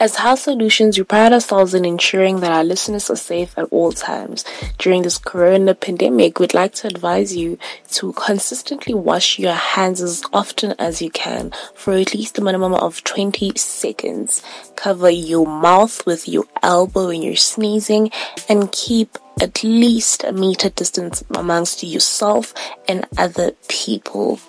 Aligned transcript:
As 0.00 0.16
House 0.16 0.44
Solutions, 0.44 0.96
we 0.96 1.04
pride 1.04 1.34
ourselves 1.34 1.74
in 1.74 1.84
ensuring 1.84 2.40
that 2.40 2.50
our 2.50 2.64
listeners 2.64 3.10
are 3.10 3.14
safe 3.16 3.56
at 3.58 3.66
all 3.66 3.92
times. 3.92 4.42
During 4.78 5.02
this 5.02 5.18
corona 5.18 5.74
pandemic, 5.74 6.40
we'd 6.40 6.54
like 6.54 6.72
to 6.76 6.88
advise 6.88 7.36
you 7.36 7.58
to 7.90 8.14
consistently 8.14 8.94
wash 8.94 9.38
your 9.38 9.52
hands 9.52 10.00
as 10.00 10.22
often 10.32 10.74
as 10.78 11.02
you 11.02 11.10
can 11.10 11.52
for 11.74 11.92
at 11.92 12.14
least 12.14 12.38
a 12.38 12.42
minimum 12.42 12.72
of 12.74 13.04
20 13.04 13.52
seconds. 13.56 14.42
Cover 14.76 15.10
your 15.10 15.46
mouth 15.46 16.04
with 16.06 16.26
your 16.26 16.46
elbow 16.62 17.08
when 17.08 17.22
you're 17.22 17.36
sneezing 17.36 18.10
and 18.48 18.72
keep 18.72 19.18
at 19.40 19.62
least 19.62 20.24
a 20.24 20.32
meter 20.32 20.70
distance 20.70 21.22
amongst 21.34 21.82
yourself 21.82 22.54
and 22.88 23.06
other 23.18 23.52
people 23.68 24.40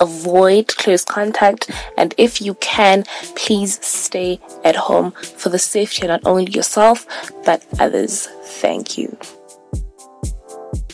avoid 0.00 0.68
close 0.68 1.04
contact 1.04 1.70
and 1.96 2.14
if 2.18 2.40
you 2.40 2.54
can 2.54 3.04
please 3.34 3.84
stay 3.84 4.40
at 4.64 4.76
home 4.76 5.10
for 5.12 5.48
the 5.48 5.58
safety 5.58 6.02
of 6.02 6.08
not 6.08 6.20
only 6.24 6.50
yourself 6.50 7.06
but 7.44 7.64
others 7.78 8.26
thank 8.44 8.96
you 8.98 9.16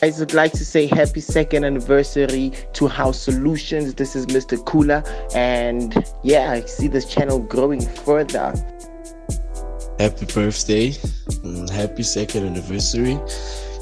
I 0.03 0.13
would 0.19 0.35
like 0.35 0.53
to 0.53 0.65
say 0.65 0.87
happy 0.87 1.21
second 1.21 1.65
anniversary 1.65 2.53
to 2.75 2.89
House 2.89 3.19
Solutions. 3.19 3.95
This 3.95 4.15
is 4.15 4.27
Mr. 4.27 4.59
Kula, 4.59 5.03
and 5.35 6.05
yeah, 6.23 6.51
I 6.51 6.61
see 6.63 6.89
this 6.89 7.07
channel 7.07 7.39
growing 7.39 7.81
further. 7.81 8.53
Happy 9.99 10.27
birthday, 10.27 10.91
mm, 10.91 11.71
happy 11.71 12.03
second 12.03 12.45
anniversary 12.45 13.19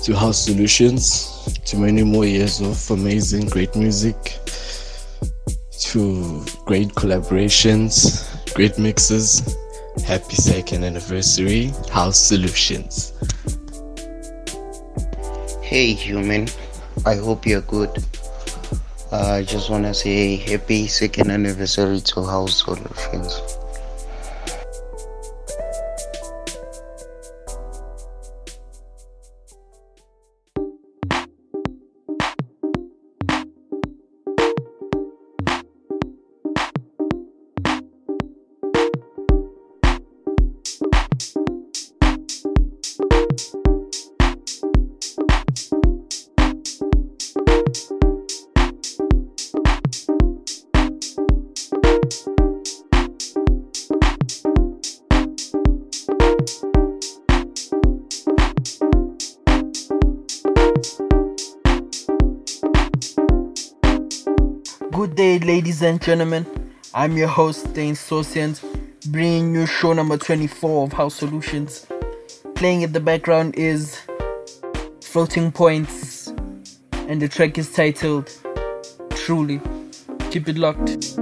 to 0.05 0.15
House 0.15 0.45
Solutions, 0.45 1.59
to 1.65 1.77
many 1.77 2.05
more 2.05 2.25
years 2.25 2.61
of 2.61 2.91
amazing, 2.91 3.47
great 3.47 3.75
music 3.75 4.39
to 5.91 6.45
great 6.65 6.89
collaborations, 6.91 8.27
great 8.55 8.79
mixes. 8.79 9.57
Happy 10.07 10.37
second 10.37 10.85
anniversary, 10.85 11.73
House 11.91 12.19
Solutions. 12.19 13.13
Hey, 15.61 15.93
human. 15.93 16.49
I 17.05 17.17
hope 17.17 17.47
you're 17.47 17.63
good. 17.63 17.91
Uh, 19.11 19.39
I 19.39 19.43
just 19.43 19.69
want 19.69 19.85
to 19.85 19.93
say 19.93 20.37
happy 20.37 20.87
second 20.87 21.31
anniversary 21.31 22.01
to 22.01 22.25
House 22.25 22.63
Solutions. 22.65 23.59
Good 64.93 65.15
day, 65.15 65.39
ladies 65.39 65.81
and 65.81 66.03
gentlemen. 66.03 66.45
I'm 66.93 67.17
your 67.17 67.27
host, 67.27 67.73
Dane 67.73 67.95
Sosians, 67.95 68.63
bringing 69.11 69.55
you 69.55 69.65
show 69.65 69.95
number 69.95 70.19
24 70.19 70.85
of 70.85 70.93
House 70.93 71.15
Solutions. 71.15 71.87
Playing 72.55 72.83
in 72.83 72.93
the 72.93 73.01
background 73.01 73.55
is 73.55 73.99
Floating 75.01 75.51
Points, 75.51 76.27
and 77.09 77.23
the 77.23 77.27
track 77.27 77.57
is 77.57 77.73
titled 77.73 78.31
Truly. 79.15 79.63
Keep 80.31 80.51
it 80.51 80.59
locked. 80.59 81.22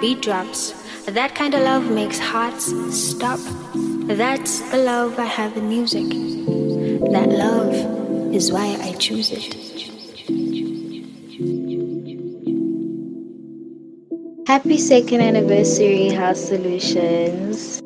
beat 0.00 0.22
drops. 0.22 0.72
That 1.06 1.34
kind 1.34 1.54
of 1.54 1.62
love 1.62 1.90
makes 1.90 2.18
hearts 2.18 2.66
stop. 2.94 3.40
That's 4.06 4.60
the 4.70 4.78
love 4.78 5.18
I 5.18 5.24
have 5.24 5.56
in 5.56 5.68
music. 5.68 6.08
That 7.12 7.28
love 7.28 8.34
is 8.34 8.52
why 8.52 8.78
I 8.80 8.92
choose 8.94 9.30
it. 9.32 9.54
Happy 14.46 14.78
second 14.78 15.20
anniversary, 15.20 16.08
House 16.08 16.40
Solutions. 16.48 17.77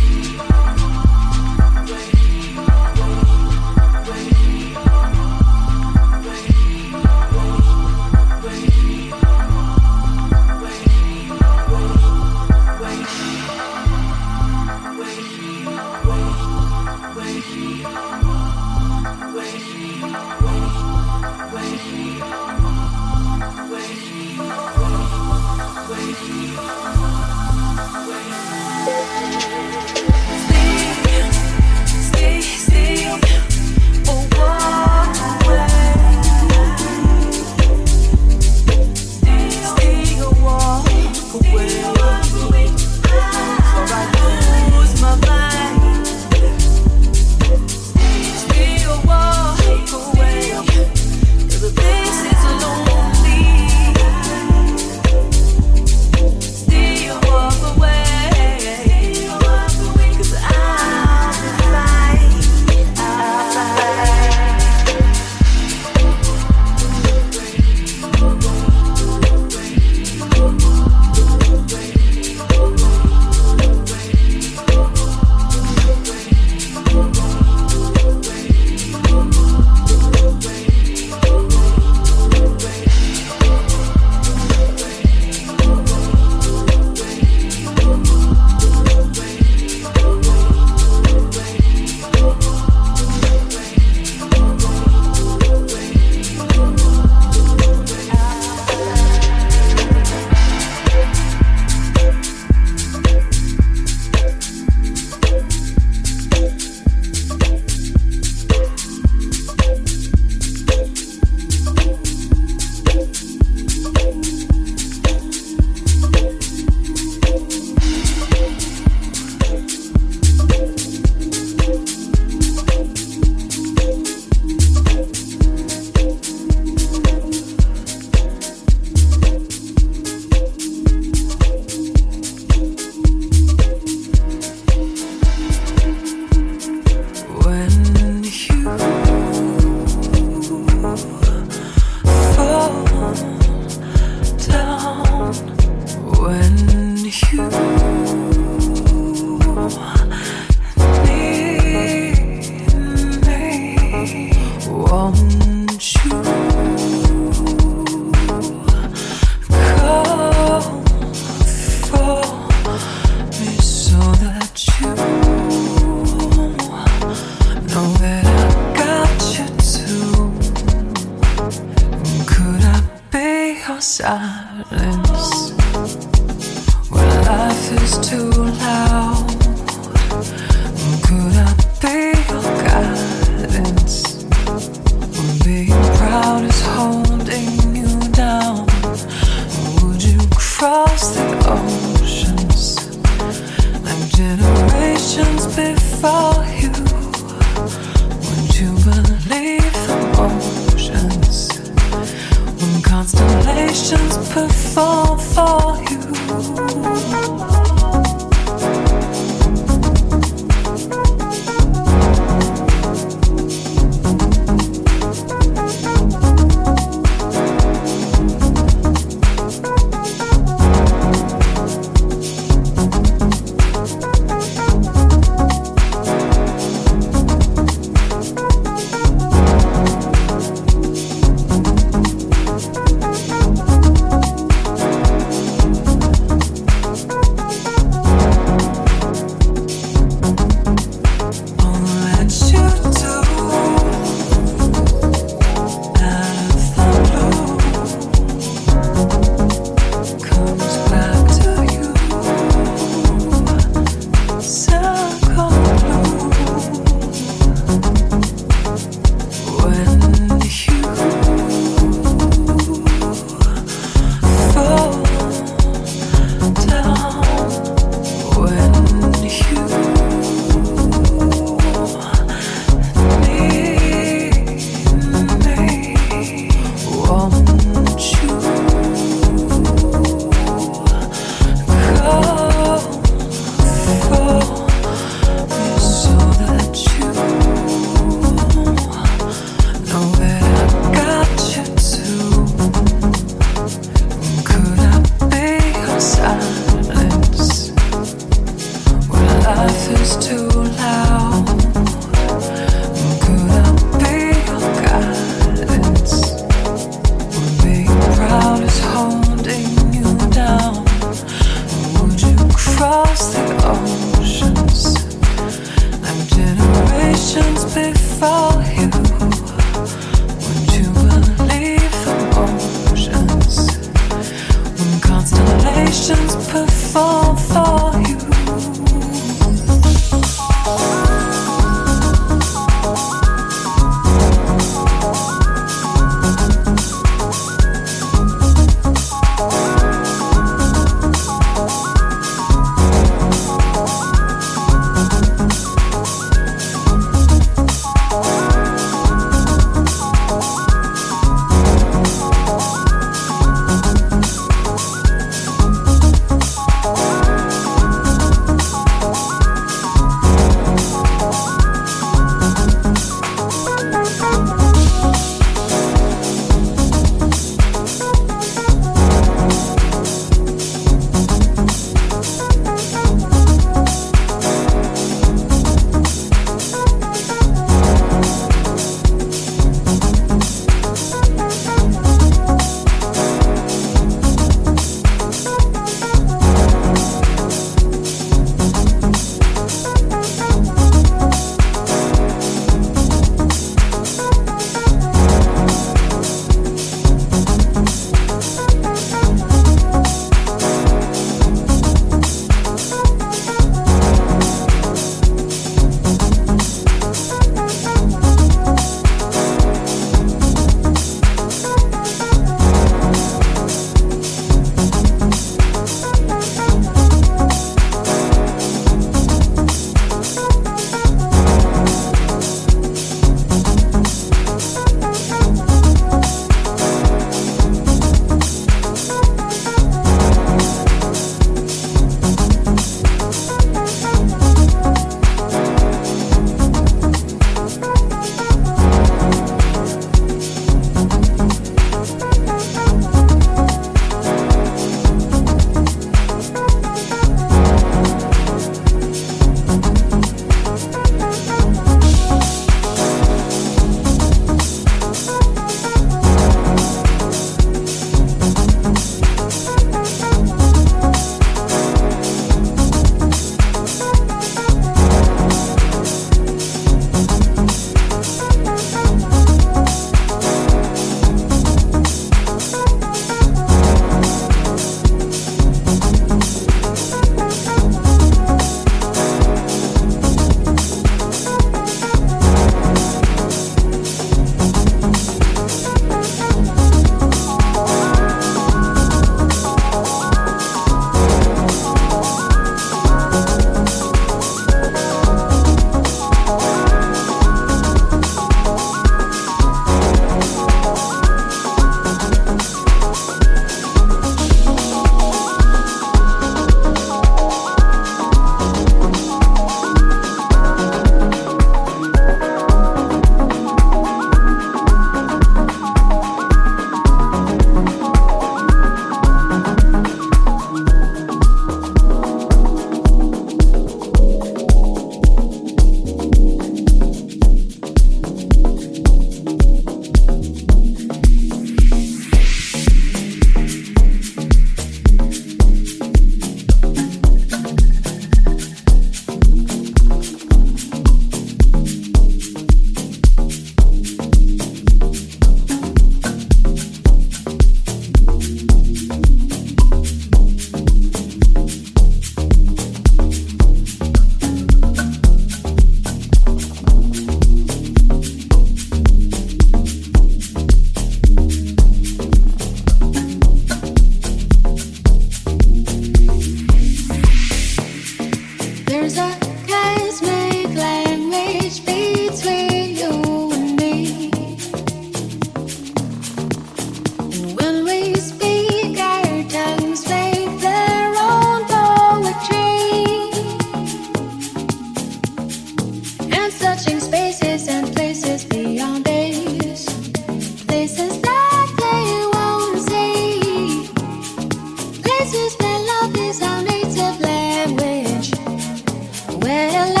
Where 599.51 600.00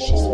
She's 0.00 0.26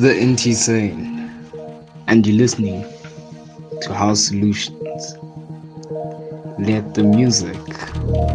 the 0.00 0.14
NT 0.14 0.56
saying, 0.56 1.30
and 2.06 2.26
you're 2.26 2.36
listening 2.36 2.86
to 3.82 3.92
House 3.92 4.28
Solutions. 4.28 5.14
Let 6.58 6.94
the 6.94 7.02
music 7.02 7.58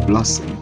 blossom 0.06 0.55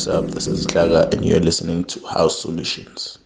What's 0.00 0.08
up? 0.08 0.30
This 0.30 0.48
is 0.48 0.64
Gaga, 0.64 1.10
and 1.12 1.26
you're 1.26 1.40
listening 1.40 1.84
to 1.84 2.00
House 2.06 2.40
Solutions. 2.40 3.18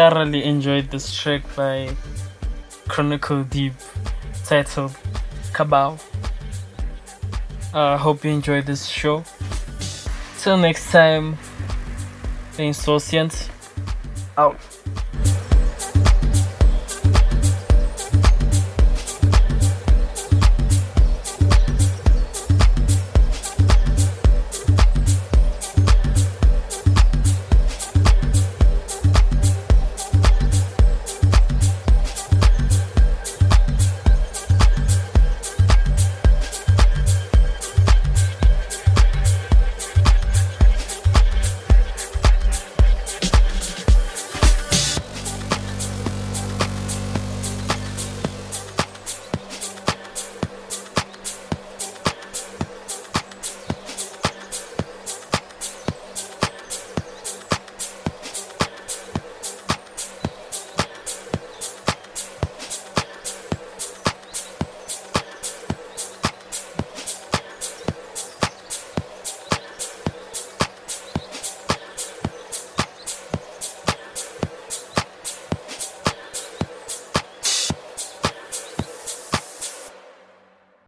Thoroughly 0.00 0.42
enjoyed 0.44 0.90
this 0.90 1.14
track 1.14 1.42
by 1.54 1.94
Chronicle 2.88 3.44
Deep 3.44 3.74
titled 4.46 4.96
Cabal. 5.52 5.98
I 7.74 7.78
uh, 7.78 7.98
hope 7.98 8.24
you 8.24 8.30
enjoyed 8.30 8.64
this 8.64 8.86
show. 8.86 9.22
Till 10.38 10.56
next 10.56 10.90
time, 10.90 11.36
stay 12.52 12.68
insouciant. 12.68 13.50
Out. 14.38 14.56